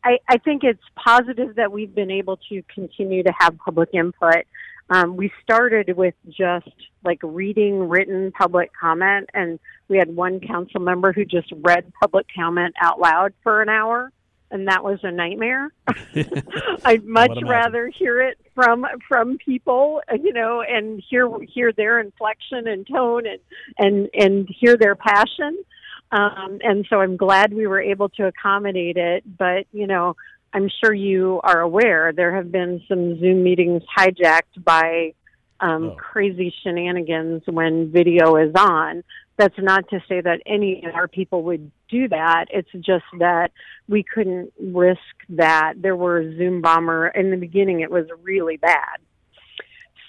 I, 0.03 0.19
I 0.29 0.39
think 0.39 0.65
it's 0.65 0.83
positive 0.97 1.57
that 1.57 1.71
we've 1.71 1.95
been 1.95 2.11
able 2.11 2.39
to 2.49 2.63
continue 2.75 3.23
to 3.23 3.33
have 3.39 3.57
public 3.59 3.91
input. 3.93 4.45
Um, 4.91 5.17
we 5.17 5.31
started 5.43 5.95
with 5.97 6.15
just 6.31 6.71
like 7.05 7.19
reading 7.23 7.89
written 7.89 8.33
public 8.33 8.71
comment, 8.79 9.29
and 9.35 9.59
we 9.89 9.99
had 9.99 10.15
one 10.15 10.41
council 10.41 10.81
member 10.81 11.13
who 11.13 11.25
just 11.25 11.53
read 11.61 11.93
public 12.01 12.27
comment 12.35 12.75
out 12.81 12.99
loud 12.99 13.35
for 13.43 13.61
an 13.61 13.69
hour 13.69 14.11
and 14.51 14.69
that 14.69 14.83
was 14.83 14.99
a 15.03 15.11
nightmare. 15.11 15.73
I'd 16.85 17.05
much 17.05 17.37
rather 17.43 17.89
hear 17.89 18.23
it 18.23 18.39
from 18.55 18.87
from 19.07 19.39
people, 19.39 20.01
you 20.23 20.33
know, 20.33 20.63
and 20.63 21.03
hear 21.09 21.29
hear 21.41 21.73
their 21.73 22.01
inflection 22.01 22.67
and 22.67 22.87
tone 22.87 23.25
and 23.27 23.41
and 23.79 24.09
and 24.15 24.49
hear 24.49 24.77
their 24.77 24.95
passion. 24.95 25.63
Um, 26.11 26.59
and 26.63 26.87
so 26.89 27.01
I'm 27.01 27.17
glad 27.17 27.53
we 27.53 27.67
were 27.67 27.81
able 27.81 28.09
to 28.11 28.27
accommodate 28.27 28.97
it. 28.97 29.25
But 29.39 29.67
you 29.73 29.87
know, 29.87 30.17
I'm 30.53 30.69
sure 30.83 30.95
you 30.95 31.41
are 31.45 31.61
aware 31.61 32.13
there 32.13 32.35
have 32.35 32.51
been 32.51 32.83
some 32.89 33.19
Zoom 33.21 33.43
meetings 33.43 33.83
hijacked 33.97 34.65
by 34.65 35.13
um, 35.61 35.85
oh. 35.85 35.97
crazy 35.97 36.55
shenanigans 36.63 37.43
when 37.47 37.91
video 37.93 38.37
is 38.37 38.53
on. 38.57 39.03
That's 39.39 39.55
not 39.59 39.89
to 39.91 40.01
say 40.09 40.21
that 40.21 40.41
any 40.45 40.85
of 40.85 40.95
our 40.95 41.07
people 41.07 41.45
would 41.45 41.71
do 41.89 42.09
that. 42.09 42.47
It's 42.51 42.71
just 42.73 43.05
that 43.21 43.53
we 43.89 44.03
couldn't 44.03 44.53
risk 44.61 45.01
that. 45.31 45.75
There 45.77 45.97
were 45.97 46.35
Zoom 46.37 46.61
bomber 46.61 47.09
in 47.09 47.31
the 47.31 47.37
beginning. 47.37 47.81
It 47.81 47.91
was 47.91 48.07
really 48.23 48.57
bad. 48.57 48.99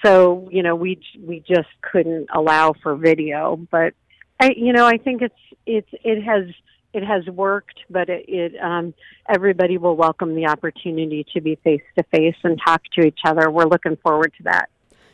So 0.04 0.50
you 0.52 0.64
know 0.64 0.76
we 0.76 1.00
we 1.20 1.42
just 1.42 1.70
couldn't 1.82 2.30
allow 2.34 2.74
for 2.82 2.96
video. 2.96 3.56
But 3.70 3.94
I 4.40 4.52
you 4.58 4.74
know 4.74 4.86
I 4.86 4.98
think 4.98 5.22
it's 5.22 5.36
it's 5.66 5.90
it 6.04 6.24
has 6.24 6.46
it 6.94 7.04
has 7.04 7.26
worked, 7.28 7.80
but 7.90 8.10
it, 8.10 8.26
it 8.28 8.54
um, 8.62 8.94
everybody 9.28 9.78
will 9.78 9.96
welcome 9.96 10.36
the 10.36 10.48
opportunity 10.48 11.26
to 11.34 11.42
be 11.42 11.56
face 11.64 11.84
to 11.98 12.04
face 12.04 12.36
and 12.44 12.60
talk 12.66 12.82
to 12.96 13.06
each 13.06 13.20
other. 13.26 13.52
We're 13.52 13.68
looking 13.68 13.98
forward 13.98 14.34
to 14.38 14.44
that. 14.44 14.70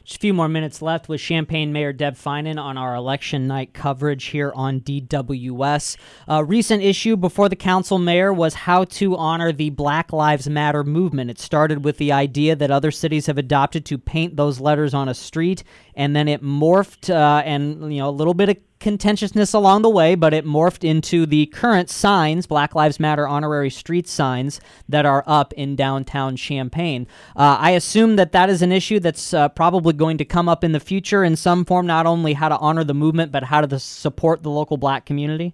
Just 0.05 0.17
a 0.17 0.21
few 0.21 0.35
more 0.35 0.47
minutes 0.47 0.83
left 0.83 1.09
with 1.09 1.19
Champaign 1.19 1.74
Mayor 1.74 1.91
Deb 1.91 2.13
Feinen 2.13 2.62
on 2.62 2.77
our 2.77 2.93
election 2.93 3.47
night 3.47 3.74
coverage 3.74 4.25
here 4.25 4.53
on 4.55 4.81
DWS. 4.81 5.97
A 6.27 6.45
recent 6.45 6.83
issue 6.83 7.17
before 7.17 7.50
the 7.50 7.55
council 7.55 7.97
mayor 7.97 8.31
was 8.31 8.53
how 8.53 8.83
to 8.83 9.17
honor 9.17 9.51
the 9.51 9.71
Black 9.71 10.13
Lives 10.13 10.47
Matter 10.47 10.83
movement. 10.83 11.31
It 11.31 11.39
started 11.39 11.83
with 11.83 11.97
the 11.97 12.12
idea 12.12 12.55
that 12.55 12.69
other 12.69 12.91
cities 12.91 13.25
have 13.25 13.39
adopted 13.39 13.83
to 13.85 13.97
paint 13.97 14.35
those 14.35 14.59
letters 14.59 14.93
on 14.93 15.09
a 15.09 15.15
street, 15.15 15.63
and 15.95 16.15
then 16.15 16.27
it 16.27 16.43
morphed 16.43 17.09
uh, 17.09 17.41
and 17.43 17.91
you 17.91 18.00
know 18.00 18.09
a 18.09 18.12
little 18.12 18.35
bit 18.35 18.50
of 18.50 18.57
contentiousness 18.79 19.53
along 19.53 19.82
the 19.82 19.89
way, 19.89 20.15
but 20.15 20.34
it 20.34 20.46
morphed 20.46 20.84
into 20.84 21.25
the 21.25 21.46
current 21.48 21.89
signs, 21.89 22.48
Black 22.48 22.75
Lives 22.75 23.00
Matter 23.00 23.27
honorary 23.27 23.70
street 23.70 24.08
signs, 24.08 24.60
that 24.88 25.05
are 25.05 25.24
up 25.25 25.53
in 25.53 25.75
downtown 25.75 26.36
Champaign. 26.36 27.08
Uh, 27.36 27.58
I 27.60 27.72
assume 27.72 28.15
that 28.17 28.32
that 28.34 28.50
is 28.50 28.62
an 28.62 28.72
issue 28.72 29.00
that's 29.00 29.34
uh, 29.34 29.50
probably 29.50 29.94
going 29.94 30.17
to 30.17 30.25
come 30.25 30.50
up 30.50 30.63
in 30.63 30.72
the 30.72 30.79
future 30.79 31.24
in 31.24 31.36
some 31.36 31.65
form, 31.65 31.88
not 31.88 32.05
only 32.05 32.34
how 32.34 32.50
to 32.50 32.58
honor 32.58 32.84
the 32.84 32.94
movement, 32.94 33.32
but 33.32 33.44
how 33.44 33.62
to 33.62 33.79
support 33.79 34.44
the 34.44 34.50
local 34.50 34.77
black 34.77 35.05
community. 35.05 35.53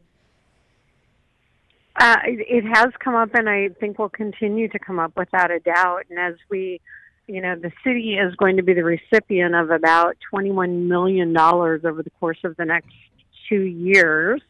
Uh, 1.96 2.18
it 2.26 2.64
has 2.64 2.90
come 3.00 3.16
up, 3.16 3.34
and 3.36 3.50
I 3.50 3.70
think 3.80 4.00
will 4.00 4.10
continue 4.10 4.68
to 4.70 4.80
come 4.80 4.98
up 4.98 5.16
without 5.16 5.52
a 5.52 5.60
doubt. 5.60 6.06
And 6.10 6.18
as 6.18 6.36
we 6.50 6.82
you 7.32 7.40
know, 7.40 7.56
the 7.56 7.72
city 7.84 8.18
is 8.18 8.36
going 8.36 8.58
to 8.58 8.64
be 8.64 8.74
the 8.74 8.84
recipient 8.84 9.56
of 9.56 9.70
about 9.70 10.18
$21 10.34 10.88
million 10.88 11.36
over 11.38 12.04
the 12.04 12.10
course 12.20 12.40
of 12.44 12.58
the 12.58 12.66
next 12.66 12.90
two 13.52 13.62
years. 13.62 14.42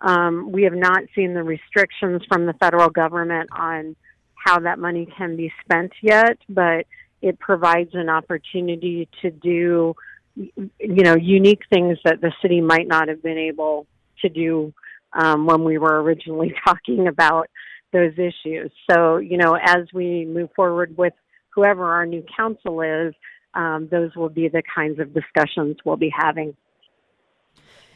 Um, 0.00 0.52
we 0.52 0.64
have 0.64 0.74
not 0.74 1.02
seen 1.14 1.34
the 1.34 1.42
restrictions 1.42 2.22
from 2.28 2.46
the 2.46 2.52
federal 2.54 2.90
government 2.90 3.48
on 3.52 3.96
how 4.34 4.60
that 4.60 4.78
money 4.78 5.08
can 5.16 5.36
be 5.36 5.52
spent 5.64 5.92
yet, 6.02 6.38
but 6.48 6.86
it 7.20 7.38
provides 7.38 7.90
an 7.94 8.08
opportunity 8.08 9.08
to 9.22 9.30
do, 9.30 9.94
you 10.36 10.62
know, 10.78 11.16
unique 11.16 11.62
things 11.70 11.98
that 12.04 12.20
the 12.20 12.32
city 12.40 12.60
might 12.60 12.86
not 12.86 13.08
have 13.08 13.22
been 13.22 13.38
able 13.38 13.86
to 14.22 14.28
do 14.28 14.72
um, 15.12 15.46
when 15.46 15.64
we 15.64 15.78
were 15.78 16.02
originally 16.02 16.54
talking 16.64 17.08
about 17.08 17.48
those 17.92 18.12
issues. 18.12 18.70
So, 18.90 19.16
you 19.16 19.36
know, 19.36 19.56
as 19.60 19.86
we 19.92 20.26
move 20.26 20.50
forward 20.54 20.96
with 20.96 21.14
whoever 21.50 21.92
our 21.92 22.06
new 22.06 22.24
council 22.36 22.82
is, 22.82 23.14
um, 23.54 23.88
those 23.90 24.14
will 24.14 24.28
be 24.28 24.48
the 24.48 24.62
kinds 24.74 25.00
of 25.00 25.14
discussions 25.14 25.76
we'll 25.84 25.96
be 25.96 26.12
having. 26.16 26.54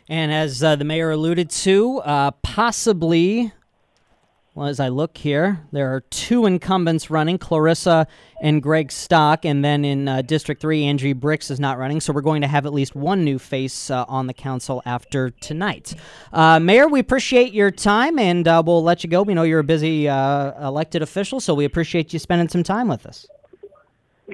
And 0.08 0.32
as 0.32 0.62
uh, 0.62 0.76
the 0.76 0.84
mayor 0.84 1.10
alluded 1.10 1.50
to, 1.50 1.98
uh, 1.98 2.30
possibly, 2.42 3.52
well, 4.54 4.66
as 4.66 4.80
I 4.80 4.88
look 4.88 5.16
here, 5.16 5.66
there 5.70 5.94
are 5.94 6.00
two 6.00 6.44
incumbents 6.44 7.08
running, 7.08 7.38
Clarissa 7.38 8.06
and 8.42 8.62
Greg 8.62 8.92
Stock. 8.92 9.44
And 9.44 9.64
then 9.64 9.84
in 9.84 10.08
uh, 10.08 10.22
District 10.22 10.60
3, 10.60 10.84
Angie 10.84 11.14
Brix 11.14 11.50
is 11.50 11.60
not 11.60 11.78
running. 11.78 12.00
So 12.00 12.12
we're 12.12 12.20
going 12.20 12.42
to 12.42 12.48
have 12.48 12.66
at 12.66 12.74
least 12.74 12.94
one 12.94 13.24
new 13.24 13.38
face 13.38 13.90
uh, 13.90 14.04
on 14.08 14.26
the 14.26 14.34
council 14.34 14.82
after 14.84 15.30
tonight. 15.30 15.94
Uh, 16.32 16.58
mayor, 16.58 16.88
we 16.88 17.00
appreciate 17.00 17.52
your 17.52 17.70
time 17.70 18.18
and 18.18 18.46
uh, 18.46 18.62
we'll 18.64 18.82
let 18.82 19.04
you 19.04 19.10
go. 19.10 19.22
We 19.22 19.34
know 19.34 19.44
you're 19.44 19.60
a 19.60 19.64
busy 19.64 20.06
elected 20.06 21.02
official, 21.02 21.40
so 21.40 21.54
we 21.54 21.64
appreciate 21.64 22.12
you 22.12 22.18
spending 22.18 22.48
some 22.48 22.62
time 22.62 22.88
with 22.88 23.06
us. 23.06 23.26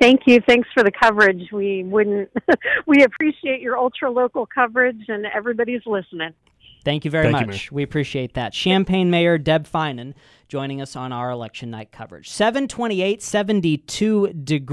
Thank 0.01 0.23
you. 0.27 0.41
Thanks 0.47 0.69
for 0.75 0.83
the 0.83 0.91
coverage. 0.91 1.51
We 1.53 1.83
wouldn't. 1.85 2.31
we 2.87 3.03
appreciate 3.03 3.61
your 3.61 3.79
ultra 3.79 4.11
local 4.11 4.47
coverage, 4.47 5.05
and 5.09 5.27
everybody's 5.27 5.83
listening. 5.87 6.33
Thank 6.85 7.05
you 7.05 7.11
very 7.11 7.33
Thank 7.33 7.41
you, 7.41 7.47
much. 7.49 7.73
we 7.73 7.83
appreciate 7.83 8.35
that. 8.35 8.53
Champaign 8.53 9.11
Mayor 9.11 9.37
Deb 9.37 9.67
Feinen 9.67 10.15
joining 10.49 10.81
us 10.81 10.97
on 10.97 11.13
our 11.13 11.31
election 11.31 11.71
night 11.71 11.93
coverage. 11.93 12.31
728, 12.31 13.23
72 13.23 14.29
degrees. 14.33 14.65